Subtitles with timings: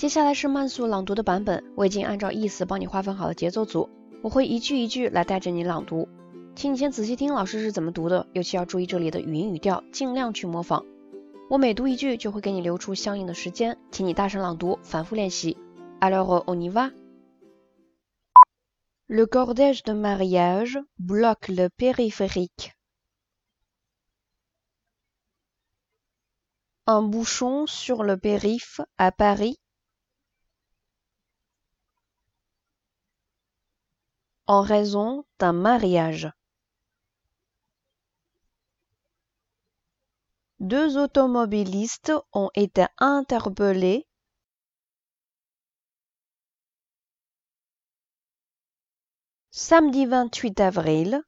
[0.00, 3.90] 接下来是慢速朗读的版本，我已经按照意思帮你划分好了节奏组，
[4.22, 6.08] 我会一句一句来带着你朗读，
[6.56, 10.86] 请你先仔细听老师是怎么读的，尤其要注意这里的语音语调，尽量去模仿。
[11.50, 15.58] 我每读一句就会给你留出相应的时间，请你大声朗读，反复练习。
[16.00, 16.92] Alors on y va.
[19.06, 22.72] Le cortège de mariage bloque le périphérique.
[26.86, 29.58] Un bouchon sur le périph' à Paris.
[34.52, 36.28] En raison d'un mariage.
[40.58, 44.08] Deux automobilistes ont été interpellés
[49.52, 51.22] samedi 28 avril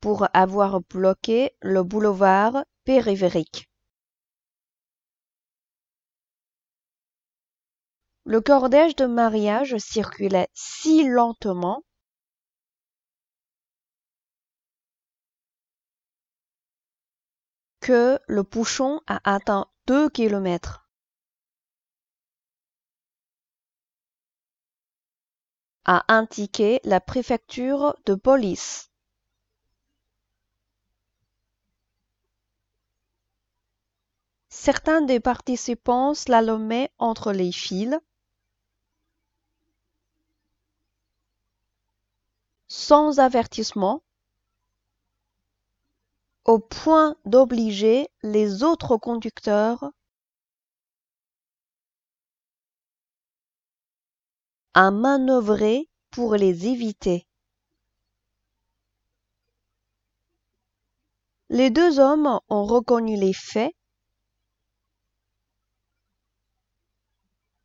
[0.00, 3.68] pour avoir bloqué le boulevard périphérique.
[8.24, 11.84] Le cortège de mariage circulait si lentement
[17.80, 20.82] que le bouchon a atteint 2 kilomètres.
[25.84, 28.90] a indiqué la préfecture de police.
[34.48, 37.98] Certains des participants slalomaient entre les fils
[42.72, 44.02] sans avertissement
[46.46, 49.92] au point d'obliger les autres conducteurs
[54.72, 57.26] à manœuvrer pour les éviter.
[61.50, 63.74] Les deux hommes ont reconnu les faits,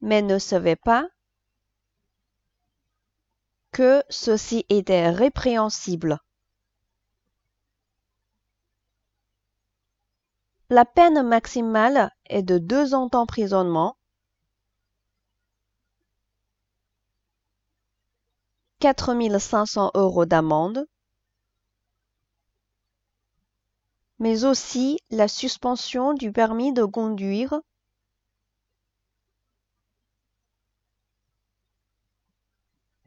[0.00, 1.08] mais ne savaient pas
[3.72, 6.18] que ceci était répréhensible.
[10.70, 13.96] La peine maximale est de deux ans d'emprisonnement,
[18.80, 20.86] 4500 euros d'amende,
[24.18, 27.60] mais aussi la suspension du permis de conduire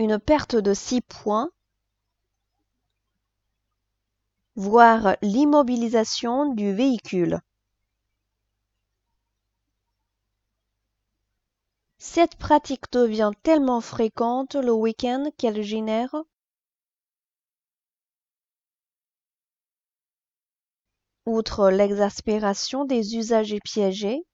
[0.00, 1.50] une perte de 6 points,
[4.54, 7.38] voire l'immobilisation du véhicule.
[11.98, 16.14] Cette pratique devient tellement fréquente le week-end qu'elle génère
[21.26, 24.24] outre l'exaspération des usagers piégés,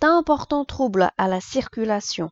[0.00, 2.30] d'importants troubles à la circulation.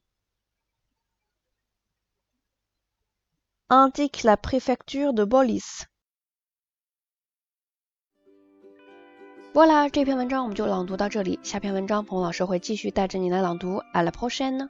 [3.73, 5.87] indique la préfecture de police.
[9.55, 11.41] Voilà，这篇文章我们就朗读到这里。
[11.43, 13.79] 下篇文章，彭老师会继续带着你来朗读。
[13.95, 14.69] À la prochaine。